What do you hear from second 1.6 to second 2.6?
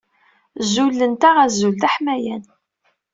d aḥmayan.